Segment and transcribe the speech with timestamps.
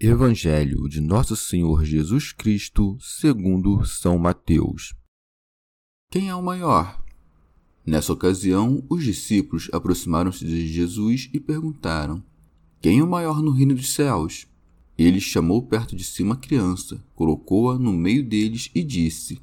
[0.00, 4.92] Evangelho de Nosso Senhor Jesus Cristo, segundo São Mateus.
[6.10, 7.00] Quem é o maior?
[7.86, 12.20] Nessa ocasião, os discípulos aproximaram-se de Jesus e perguntaram:
[12.82, 14.48] Quem é o maior no reino dos céus?
[14.98, 19.40] Ele chamou perto de si uma criança, colocou-a no meio deles e disse: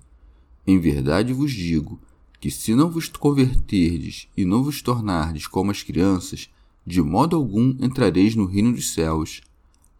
[0.68, 1.98] Em verdade vos digo
[2.42, 6.50] que se não vos converterdes e não vos tornardes como as crianças,
[6.86, 9.42] de modo algum entrareis no reino dos céus.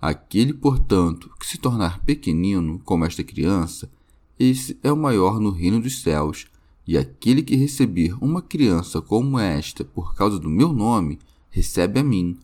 [0.02, 3.92] Aquele, portanto, que se tornar pequenino como esta criança,
[4.40, 6.48] esse é o maior no reino dos céus.
[6.88, 11.20] E aquele que receber uma criança como esta por causa do meu nome,
[11.52, 12.40] recebe a mim.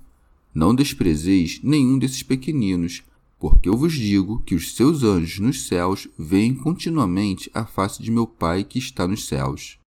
[0.53, 3.03] Não desprezeis nenhum desses pequeninos,
[3.39, 8.11] porque eu vos digo que os seus anjos nos céus veem continuamente a face de
[8.11, 9.79] meu Pai que está nos céus.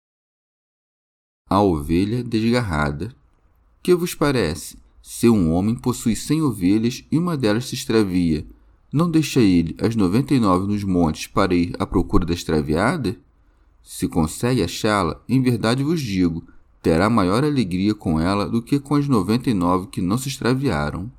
[1.49, 3.15] A ovelha desgarrada.
[3.81, 4.80] Que vos parece?
[5.01, 8.45] Se um homem possui cem ovelhas e uma delas se extravia,
[8.93, 13.17] não deixa ele as noventa e nove nos montes para ir à procura da extraviada?
[13.81, 16.47] Se consegue achá-la, em verdade vos digo,
[16.81, 20.27] terá maior alegria com ela do que com as noventa e nove que não se
[20.27, 21.11] extraviaram.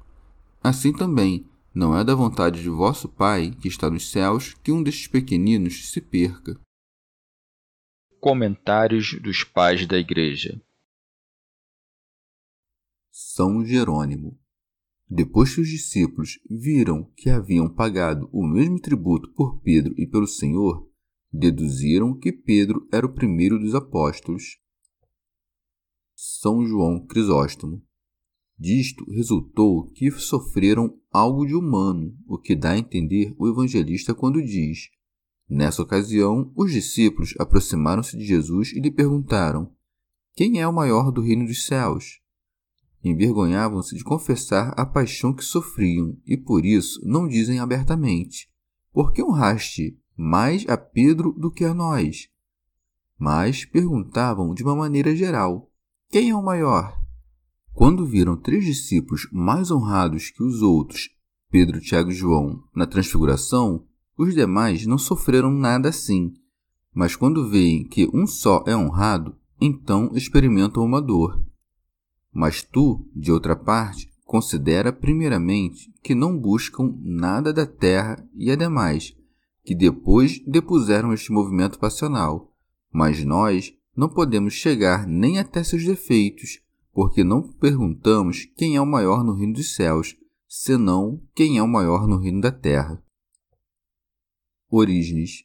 [0.63, 1.45] Assim também,
[1.75, 5.91] não é da vontade de vosso Pai, que está nos céus, que um destes pequeninos
[5.91, 6.57] se perca.
[8.21, 10.61] Comentários dos Pais da Igreja
[13.35, 14.39] são Jerônimo.
[15.09, 20.27] Depois que os discípulos viram que haviam pagado o mesmo tributo por Pedro e pelo
[20.27, 20.87] Senhor,
[21.33, 24.59] deduziram que Pedro era o primeiro dos apóstolos.
[26.15, 27.83] São João Crisóstomo.
[28.59, 34.45] Disto resultou que sofreram algo de humano, o que dá a entender o evangelista quando
[34.45, 34.91] diz:
[35.49, 39.75] Nessa ocasião, os discípulos aproximaram-se de Jesus e lhe perguntaram:
[40.35, 42.22] Quem é o maior do reino dos céus?
[43.05, 48.49] Envergonhavam-se de confessar a paixão que sofriam e por isso não dizem abertamente:
[48.93, 52.29] Por que honraste mais a Pedro do que a nós?
[53.19, 55.71] Mas perguntavam de uma maneira geral:
[56.11, 56.97] Quem é o maior?
[57.73, 61.09] Quando viram três discípulos mais honrados que os outros,
[61.51, 63.87] Pedro, Tiago e João, na transfiguração,
[64.17, 66.35] os demais não sofreram nada assim.
[66.95, 71.43] Mas quando veem que um só é honrado, então experimentam uma dor.
[72.33, 79.15] Mas tu, de outra parte, considera primeiramente que não buscam nada da terra e ademais,
[79.63, 82.51] que depois depuseram este movimento passional.
[82.91, 86.61] Mas nós não podemos chegar nem até seus defeitos,
[86.93, 90.17] porque não perguntamos quem é o maior no reino dos céus,
[90.49, 93.03] senão quem é o maior no reino da terra.
[94.71, 95.45] Orígenes.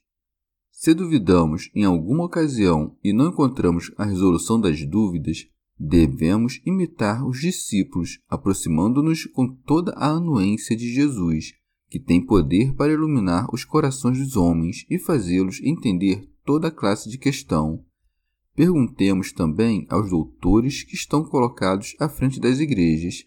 [0.72, 5.50] Se duvidamos em alguma ocasião e não encontramos a resolução das dúvidas,
[5.80, 11.54] Devemos imitar os discípulos, aproximando-nos com toda a anuência de Jesus,
[11.90, 17.18] que tem poder para iluminar os corações dos homens e fazê-los entender toda classe de
[17.18, 17.86] questão.
[18.56, 23.24] Perguntemos também aos doutores que estão colocados à frente das igrejas.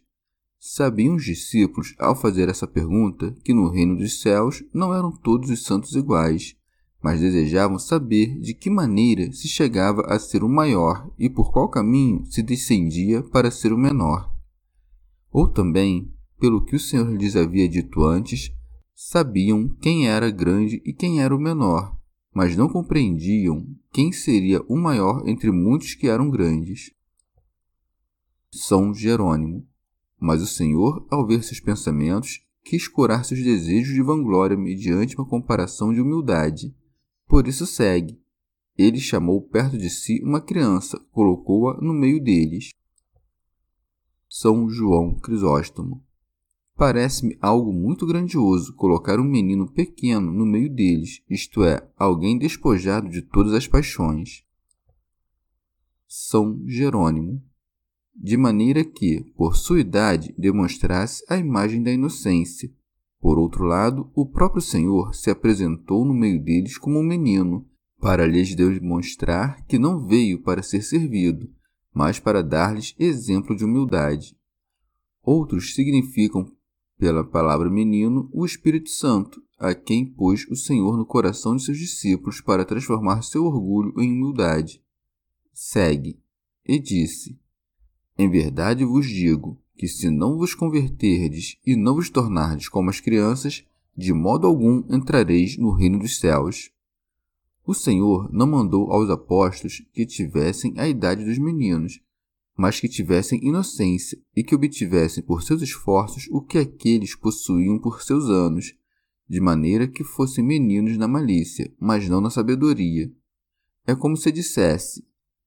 [0.59, 5.49] Sabiam os discípulos, ao fazer essa pergunta, que no reino dos céus não eram todos
[5.49, 6.57] os santos iguais,
[7.02, 11.69] mas desejavam saber de que maneira se chegava a ser o maior e por qual
[11.69, 14.31] caminho se descendia para ser o menor.
[15.32, 18.52] Ou também, pelo que o Senhor lhes havia dito antes,
[18.94, 21.97] sabiam quem era grande e quem era o menor,
[22.35, 26.93] mas não compreendiam quem seria o maior entre muitos que eram grandes.
[28.52, 29.67] São Jerônimo.
[30.23, 35.25] Mas o Senhor, ao ver seus pensamentos, quis curar seus desejos de vanglória mediante uma
[35.25, 36.75] comparação de humildade
[37.31, 38.21] por isso segue.
[38.77, 42.71] Ele chamou perto de si uma criança, colocou-a no meio deles.
[44.29, 46.05] São João Crisóstomo.
[46.75, 53.09] Parece-me algo muito grandioso colocar um menino pequeno no meio deles, isto é, alguém despojado
[53.09, 54.43] de todas as paixões.
[56.09, 57.41] São Jerônimo.
[58.12, 62.73] De maneira que, por sua idade, demonstrasse a imagem da inocência.
[63.21, 67.67] Por outro lado, o próprio Senhor se apresentou no meio deles como um menino,
[68.01, 71.51] para lhes demonstrar que não veio para ser servido,
[71.93, 74.35] mas para dar-lhes exemplo de humildade.
[75.23, 76.51] Outros significam
[76.99, 81.79] pela palavra menino, o Espírito Santo, a quem pôs o Senhor no coração de seus
[81.79, 84.83] discípulos para transformar seu orgulho em humildade.
[85.53, 86.19] Segue,
[86.65, 87.39] e disse:
[88.17, 93.00] Em verdade vos digo que, se não vos converterdes e não vos tornardes como as
[93.00, 93.65] crianças,
[93.97, 96.71] de modo algum entrareis no reino dos céus.
[97.65, 101.99] O Senhor não mandou aos apóstolos que tivessem a idade dos meninos,
[102.55, 108.03] mas que tivessem inocência e que obtivessem por seus esforços o que aqueles possuíam por
[108.03, 108.75] seus anos,
[109.26, 113.11] de maneira que fossem meninos na malícia, mas não na sabedoria.
[113.87, 115.03] É como se dissesse: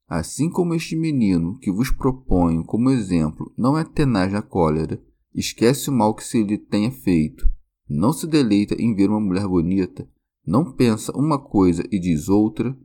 [0.07, 5.01] Assim como este menino que vos proponho como exemplo não é tenaz na cólera,
[5.33, 7.50] esquece o mal que se lhe tenha feito,
[7.89, 10.07] não se deleita em ver uma mulher bonita,
[10.45, 12.77] não pensa uma coisa e diz outra,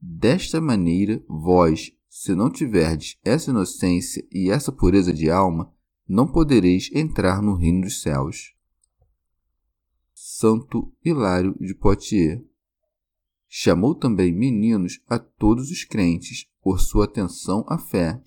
[0.00, 5.72] desta maneira vós, se não tiverdes essa inocência e essa pureza de alma,
[6.08, 8.54] não podereis entrar no reino dos céus.
[10.14, 12.42] Santo Hilário de Poitiers
[13.54, 18.18] chamou também meninos a todos os crentes por sua atenção à fé.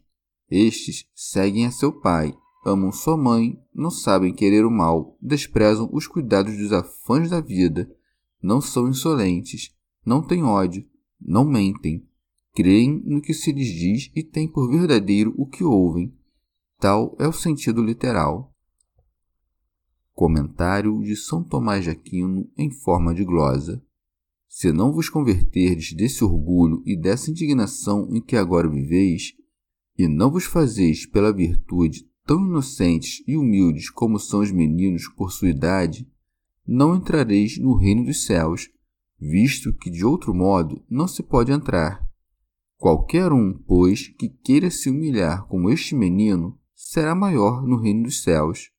[0.47, 2.31] Estes seguem a seu pai,
[2.63, 7.91] amam sua mãe, não sabem querer o mal, desprezam os cuidados dos afãs da vida,
[8.39, 9.75] não são insolentes,
[10.05, 10.87] não têm ódio,
[11.19, 12.07] não mentem,
[12.53, 16.15] creem no que se lhes diz e têm por verdadeiro o que ouvem.
[16.79, 18.53] Tal é o sentido literal.
[20.13, 23.83] Comentário de São Tomás de Aquino em forma de glosa.
[24.47, 29.33] Se não vos converterdes desse orgulho e dessa indignação em que agora viveis,
[29.97, 35.31] e não vos fazeis pela virtude tão inocentes e humildes como são os meninos por
[35.31, 36.07] sua idade,
[36.67, 38.69] não entrareis no reino dos céus,
[39.19, 42.03] visto que de outro modo não se pode entrar.
[42.77, 48.21] Qualquer um, pois, que queira se humilhar como este menino, será maior no reino dos
[48.21, 48.71] céus.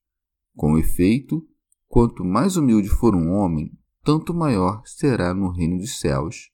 [0.55, 1.45] Com efeito,
[1.87, 3.71] quanto mais humilde for um homem,
[4.07, 6.49] tanto maior será no reino dos céus.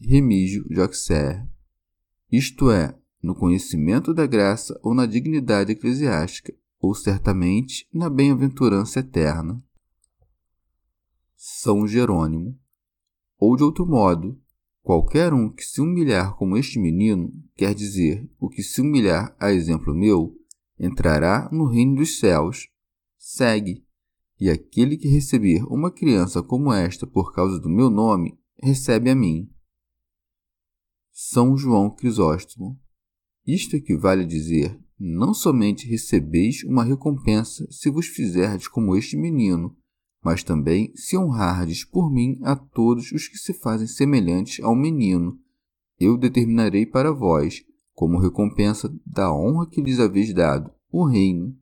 [0.00, 1.48] Remígio Joxer
[2.28, 9.62] Isto é, no conhecimento da graça ou na dignidade eclesiástica, ou certamente na bem-aventurança eterna.
[11.36, 12.58] São Jerônimo.
[13.38, 14.36] Ou de outro modo,
[14.82, 19.52] Qualquer um que se humilhar como este menino, quer dizer, o que se humilhar a
[19.52, 20.36] exemplo meu,
[20.78, 22.68] entrará no reino dos céus.
[23.16, 23.85] Segue.
[24.38, 29.14] E aquele que receber uma criança como esta por causa do meu nome, recebe a
[29.14, 29.50] mim.
[31.10, 32.78] São João Crisóstomo.
[33.46, 39.76] Isto equivale a dizer: não somente recebeis uma recompensa se vos fizerdes como este menino,
[40.22, 45.38] mas também se honrardes por mim a todos os que se fazem semelhantes ao menino,
[45.98, 51.56] eu determinarei para vós, como recompensa da honra que lhes haveis dado, o reino.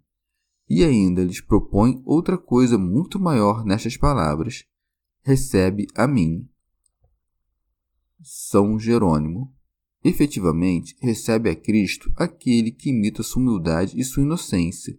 [0.68, 4.64] E ainda lhes propõe outra coisa muito maior nestas palavras:
[5.22, 6.48] recebe a mim.
[8.22, 9.52] São Jerônimo.
[10.02, 14.98] Efetivamente, recebe a Cristo aquele que imita sua humildade e sua inocência,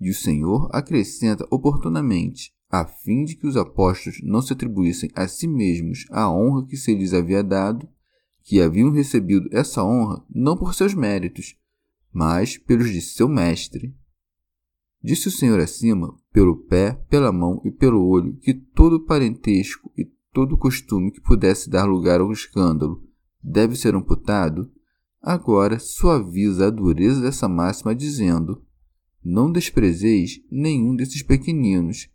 [0.00, 5.28] e o Senhor acrescenta oportunamente: a fim de que os apóstolos não se atribuíssem a
[5.28, 7.88] si mesmos a honra que se lhes havia dado,
[8.42, 11.56] que haviam recebido essa honra não por seus méritos,
[12.12, 13.94] mas pelos de seu mestre.
[15.06, 20.04] Disse o Senhor acima, pelo pé, pela mão e pelo olho, que todo parentesco e
[20.32, 23.00] todo costume que pudesse dar lugar ao escândalo
[23.40, 24.68] deve ser amputado,
[25.22, 28.60] agora suaviza a dureza dessa máxima, dizendo:
[29.24, 32.08] Não desprezeis nenhum desses pequeninos,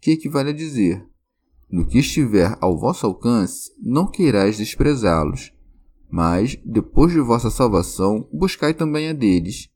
[0.00, 1.06] que equivale a dizer:
[1.70, 5.52] No que estiver ao vosso alcance, não queirais desprezá-los,
[6.10, 9.71] mas, depois de vossa salvação, buscai também a deles.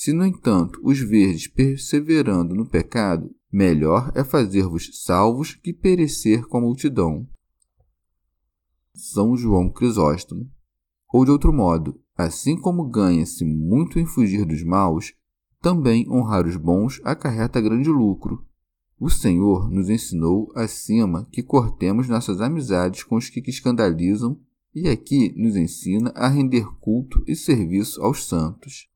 [0.00, 6.58] Se, no entanto, os verdes perseverando no pecado, melhor é fazer-vos salvos que perecer com
[6.58, 7.26] a multidão.
[8.94, 10.48] São João Crisóstomo.
[11.12, 15.14] Ou de outro modo, assim como ganha-se muito em fugir dos maus,
[15.60, 18.46] também honrar os bons acarreta grande lucro,
[19.00, 24.38] o Senhor nos ensinou acima que cortemos nossas amizades com os que escandalizam
[24.72, 28.88] e aqui nos ensina a render culto e serviço aos santos.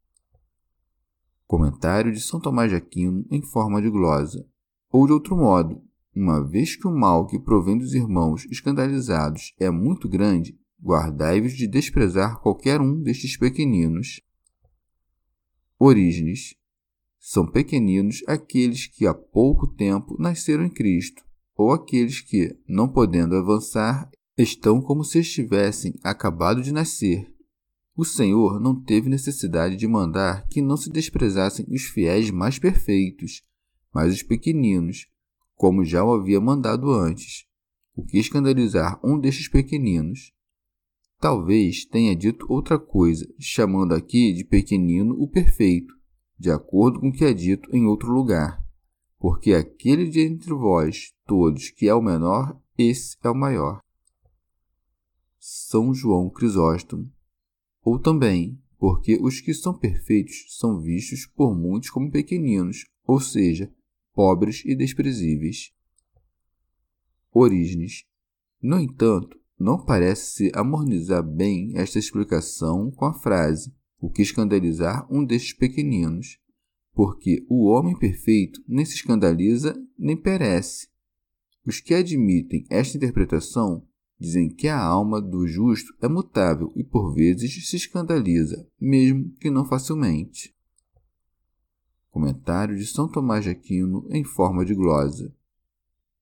[1.52, 4.42] Comentário de São Tomás de Aquino em forma de glosa.
[4.90, 5.82] Ou de outro modo,
[6.16, 11.66] uma vez que o mal que provém dos irmãos escandalizados é muito grande, guardai-vos de
[11.66, 14.22] desprezar qualquer um destes pequeninos.
[15.78, 16.54] Orígenes.
[17.20, 21.22] São pequeninos aqueles que há pouco tempo nasceram em Cristo,
[21.54, 27.30] ou aqueles que, não podendo avançar, estão como se estivessem acabado de nascer
[27.94, 33.42] o Senhor não teve necessidade de mandar que não se desprezassem os fiéis mais perfeitos,
[33.92, 35.06] mas os pequeninos,
[35.54, 37.46] como já o havia mandado antes.
[37.94, 40.32] O que escandalizar um destes pequeninos?
[41.20, 45.94] Talvez tenha dito outra coisa, chamando aqui de pequenino o perfeito,
[46.38, 48.64] de acordo com o que é dito em outro lugar.
[49.18, 53.80] Porque aquele de entre vós todos que é o menor, esse é o maior.
[55.38, 57.12] São João Crisóstomo
[57.84, 63.72] ou também porque os que são perfeitos são vistos por muitos como pequeninos, ou seja,
[64.12, 65.72] pobres e desprezíveis.
[67.32, 68.04] Orígenes.
[68.60, 75.06] No entanto, não parece se harmonizar bem esta explicação com a frase o que escandalizar
[75.08, 76.40] um destes pequeninos,
[76.92, 80.88] porque o homem perfeito nem se escandaliza nem perece.
[81.64, 83.86] Os que admitem esta interpretação
[84.22, 89.50] Dizem que a alma do justo é mutável e por vezes se escandaliza, mesmo que
[89.50, 90.54] não facilmente.
[92.08, 95.34] Comentário de São Tomás de Aquino em forma de glosa.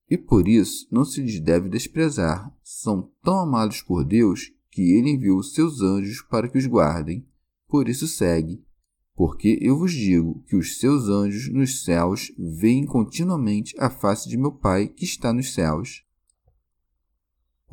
[0.09, 5.11] E por isso não se lhes deve desprezar, são tão amados por Deus que ele
[5.11, 7.23] enviou os seus anjos para que os guardem.
[7.67, 8.65] Por isso segue.
[9.13, 14.37] Porque eu vos digo que os seus anjos nos céus veem continuamente a face de
[14.37, 16.03] meu Pai que está nos céus.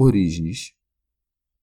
[0.01, 0.75] Orígenes.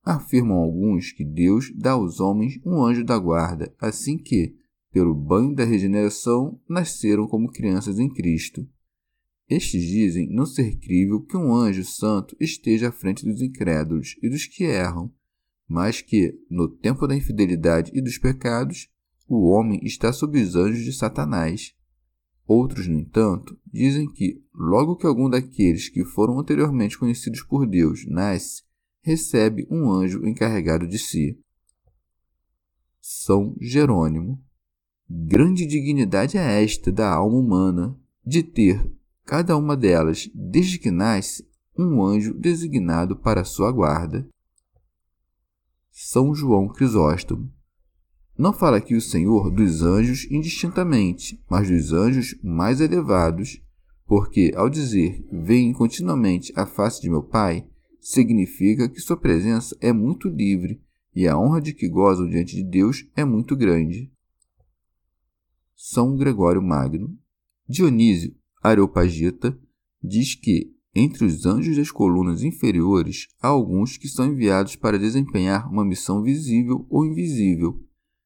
[0.03, 4.57] Afirmam alguns que Deus dá aos homens um anjo da guarda, assim que,
[4.91, 8.67] pelo banho da regeneração, nasceram como crianças em Cristo.
[9.49, 14.29] Estes dizem não ser crível que um anjo santo esteja à frente dos incrédulos e
[14.29, 15.13] dos que erram,
[15.67, 18.89] mas que, no tempo da infidelidade e dos pecados,
[19.27, 21.74] o homem está sob os anjos de Satanás.
[22.47, 28.05] Outros, no entanto, dizem que, logo que algum daqueles que foram anteriormente conhecidos por Deus
[28.07, 28.63] nasce,
[29.01, 31.39] recebe um anjo encarregado de si.
[33.01, 34.43] São Jerônimo.
[35.09, 38.91] Grande dignidade é esta da alma humana, de ter,
[39.23, 41.47] cada uma delas, desde que nasce,
[41.77, 44.27] um anjo designado para sua guarda.
[45.91, 47.54] São João Crisóstomo.
[48.37, 53.61] Não fala aqui o Senhor dos anjos indistintamente, mas dos anjos mais elevados,
[54.05, 57.65] porque, ao dizer veem continuamente a face de meu Pai,
[58.01, 60.81] significa que sua presença é muito livre
[61.15, 64.11] e a honra de que gozam diante de Deus é muito grande.
[65.73, 67.17] São Gregório Magno.
[67.67, 69.57] Dionísio Areopagita
[70.03, 75.71] diz que, entre os anjos das colunas inferiores, há alguns que são enviados para desempenhar
[75.71, 77.81] uma missão visível ou invisível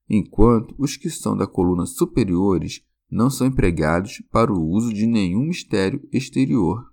[0.09, 5.45] enquanto os que são da coluna superiores não são empregados para o uso de nenhum
[5.45, 6.91] mistério exterior.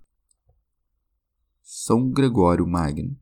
[1.61, 3.17] São Gregório Magno.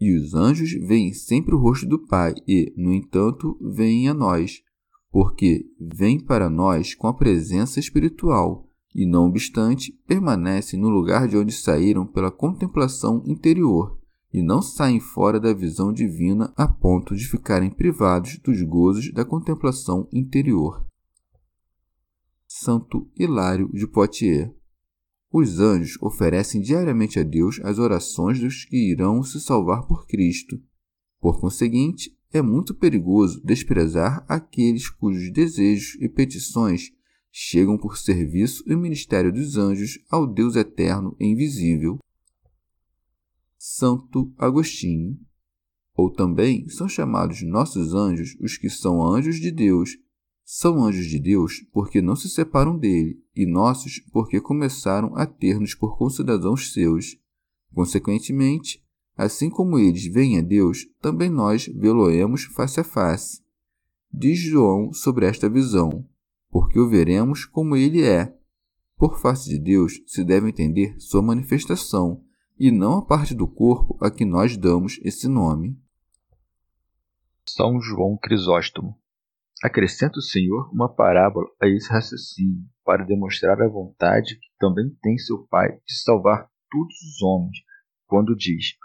[0.00, 4.62] E os anjos veem sempre o rosto do Pai e, no entanto, veem a nós,
[5.10, 11.36] porque vêm para nós com a presença espiritual e, não obstante, permanecem no lugar de
[11.36, 14.01] onde saíram pela contemplação interior
[14.32, 19.24] e não saem fora da visão divina a ponto de ficarem privados dos gozos da
[19.24, 20.84] contemplação interior.
[22.46, 24.50] Santo Hilário de Poitiers
[25.32, 30.60] Os anjos oferecem diariamente a Deus as orações dos que irão se salvar por Cristo.
[31.20, 36.90] Por conseguinte, é muito perigoso desprezar aqueles cujos desejos e petições
[37.32, 41.98] chegam por serviço e ministério dos anjos ao Deus eterno e invisível.
[43.64, 45.16] Santo Agostinho.
[45.94, 49.90] Ou também são chamados nossos anjos os que são anjos de Deus.
[50.44, 55.76] São anjos de Deus porque não se separam dele, e nossos porque começaram a ter-nos
[55.76, 57.16] por concidadãos seus.
[57.72, 58.84] Consequentemente,
[59.16, 63.42] assim como eles veem a Deus, também nós vê-lo-emos face a face.
[64.12, 66.04] Diz João sobre esta visão,
[66.50, 68.36] porque o veremos como ele é.
[68.96, 72.24] Por face de Deus se deve entender sua manifestação,
[72.64, 75.76] e não a parte do corpo a que nós damos esse nome.
[77.44, 78.96] São João Crisóstomo.
[79.60, 85.18] Acrescenta o Senhor uma parábola a esse raciocínio, para demonstrar a vontade que também tem
[85.18, 87.58] seu Pai de salvar todos os homens,
[88.06, 88.76] quando diz: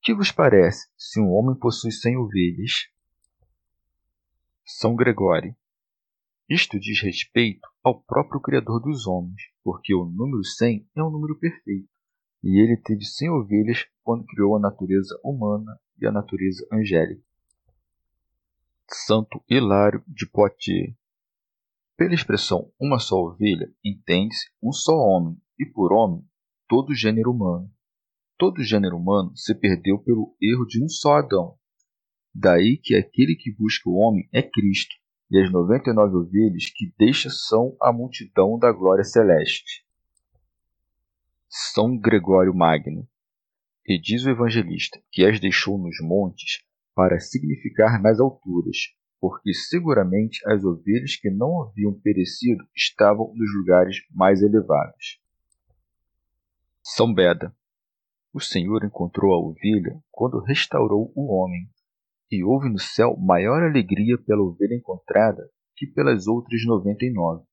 [0.00, 2.88] Que vos parece se um homem possui cem ovelhas?
[4.64, 5.54] São Gregório.
[6.48, 11.38] Isto diz respeito ao próprio Criador dos homens, porque o número 100 é um número
[11.38, 11.95] perfeito,
[12.46, 17.20] e ele teve 100 ovelhas quando criou a natureza humana e a natureza angélica.
[18.88, 20.94] Santo Hilário de Poitiers
[21.96, 26.24] Pela expressão uma só ovelha, entende-se um só homem, e por homem,
[26.68, 27.68] todo gênero humano.
[28.38, 31.58] Todo gênero humano se perdeu pelo erro de um só Adão.
[32.32, 34.94] Daí que aquele que busca o homem é Cristo,
[35.32, 39.85] e as noventa e nove ovelhas que deixa são a multidão da glória celeste.
[41.48, 43.08] São Gregório Magno.
[43.86, 48.76] E diz o evangelista que as deixou nos montes para significar nas alturas,
[49.20, 55.20] porque seguramente as ovelhas que não haviam perecido estavam nos lugares mais elevados.
[56.82, 57.54] São Beda.
[58.32, 61.70] O Senhor encontrou a ovelha quando restaurou o homem
[62.30, 67.44] e houve no céu maior alegria pela ovelha encontrada que pelas outras noventa e nove,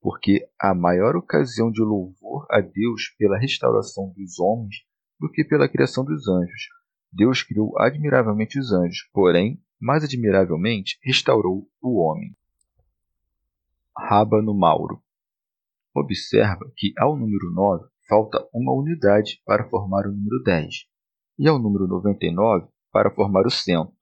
[0.00, 4.76] porque há maior ocasião de louvor a Deus pela restauração dos homens
[5.18, 6.68] do que pela criação dos anjos.
[7.12, 12.36] Deus criou admiravelmente os anjos, porém, mais admiravelmente, restaurou o homem.
[13.96, 15.02] Rábano Mauro.
[15.94, 20.86] Observa que ao número 9 falta uma unidade para formar o número 10,
[21.38, 23.98] e ao número 99 para formar o cento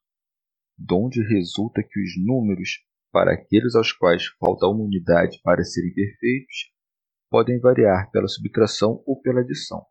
[0.77, 2.85] donde resulta que os números,
[3.17, 6.71] para aqueles aos quais falta uma unidade para serem perfeitos,
[7.31, 9.83] podem variar pela subtração ou pela adição.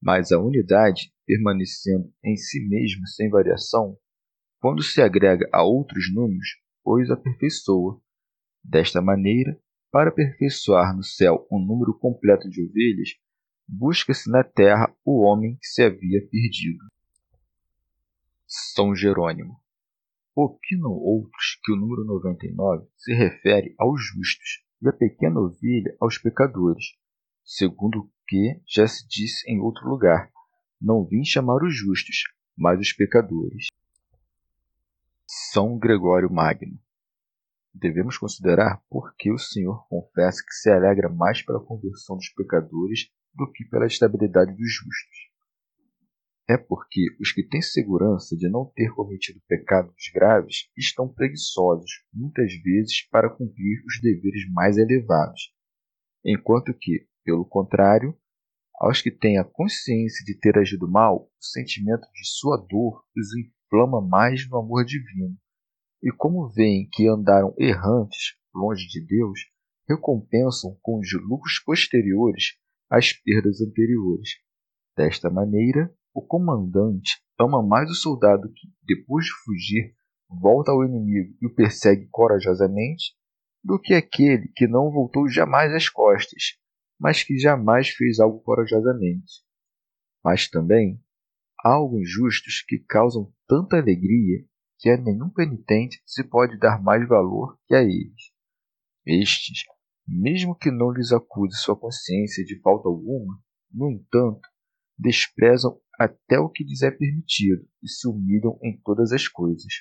[0.00, 3.98] Mas a unidade, permanecendo em si mesma sem variação,
[4.60, 6.46] quando se agrega a outros números,
[6.84, 8.00] os aperfeiçoa.
[8.62, 9.58] Desta maneira,
[9.90, 13.16] para aperfeiçoar no céu um número completo de ovelhas,
[13.66, 16.84] busca-se na terra o homem que se havia perdido.
[18.46, 19.59] São Jerônimo
[20.34, 26.18] Opinam outros que o número 99 se refere aos justos e a pequena ovelha aos
[26.18, 26.96] pecadores,
[27.44, 30.30] segundo o que já se disse em outro lugar:
[30.80, 32.22] Não vim chamar os justos,
[32.56, 33.66] mas os pecadores.
[35.26, 36.78] São Gregório Magno.
[37.74, 43.10] Devemos considerar por que o Senhor confessa que se alegra mais pela conversão dos pecadores
[43.34, 45.29] do que pela estabilidade dos justos
[46.50, 52.52] é porque os que têm segurança de não ter cometido pecados graves estão preguiçosos, muitas
[52.64, 55.54] vezes, para cumprir os deveres mais elevados,
[56.24, 58.18] enquanto que, pelo contrário,
[58.80, 63.28] aos que têm a consciência de ter agido mal, o sentimento de sua dor os
[63.36, 65.38] inflama mais no amor divino,
[66.02, 69.38] e como veem que andaram errantes, longe de Deus,
[69.88, 72.58] recompensam com os lucros posteriores
[72.90, 74.30] as perdas anteriores.
[74.96, 79.94] Desta maneira, o comandante ama mais o soldado que, depois de fugir,
[80.28, 83.14] volta ao inimigo e o persegue corajosamente,
[83.62, 86.56] do que aquele que não voltou jamais às costas,
[86.98, 89.42] mas que jamais fez algo corajosamente.
[90.24, 91.02] Mas também
[91.64, 94.44] há alguns justos que causam tanta alegria
[94.78, 98.32] que a nenhum penitente se pode dar mais valor que a eles.
[99.06, 99.64] Estes,
[100.06, 103.38] mesmo que não lhes acuse sua consciência de falta alguma,
[103.72, 104.48] no entanto,
[105.00, 109.72] desprezam até o que lhes é permitido e se humilham em todas as coisas.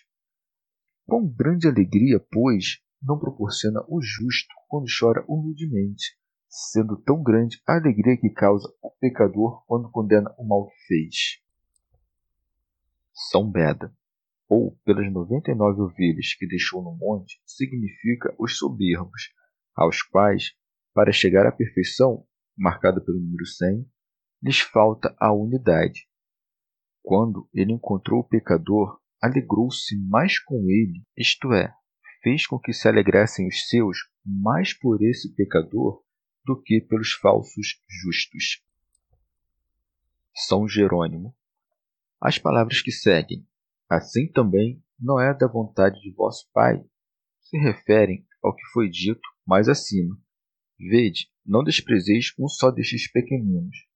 [1.06, 7.76] Quão grande alegria, pois, não proporciona o justo quando chora humildemente, sendo tão grande a
[7.76, 11.16] alegria que causa o pecador quando condena o mal que fez.
[13.14, 13.94] São Beda,
[14.48, 19.34] ou pelas noventa e nove ovelhas que deixou no monte, significa os soberbos,
[19.76, 20.54] aos quais,
[20.94, 22.26] para chegar à perfeição,
[22.58, 23.86] marcada pelo número cem,
[24.42, 26.08] lhes falta a unidade.
[27.04, 31.74] Quando ele encontrou o pecador, alegrou-se mais com ele, isto é,
[32.22, 36.04] fez com que se alegrassem os seus mais por esse pecador
[36.46, 38.64] do que pelos falsos justos.
[40.34, 41.36] São Jerônimo.
[42.22, 43.46] As palavras que seguem,
[43.90, 46.84] assim também não é da vontade de vosso Pai,
[47.42, 50.18] se referem ao que foi dito mais acima.
[50.78, 53.89] Vede, não desprezeis um só destes pequeninos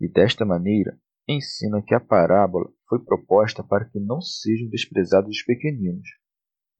[0.00, 5.42] e desta maneira ensina que a parábola foi proposta para que não sejam desprezados os
[5.42, 6.08] pequeninos.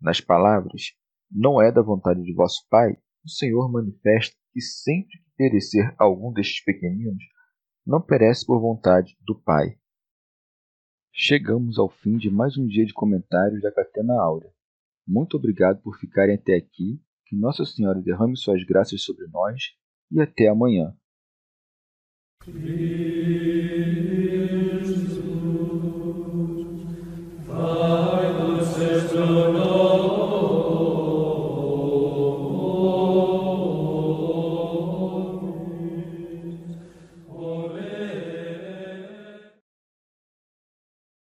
[0.01, 0.93] Nas palavras,
[1.31, 6.33] não é da vontade de vosso Pai, o Senhor manifesta que sempre que perecer algum
[6.33, 7.23] destes pequeninos,
[7.85, 9.79] não perece por vontade do Pai.
[11.13, 14.51] Chegamos ao fim de mais um dia de comentários da Catena Áurea.
[15.07, 19.63] Muito obrigado por ficarem até aqui, que Nossa Senhora derrame suas graças sobre nós
[20.11, 20.97] e até amanhã.
[22.47, 23.56] Please.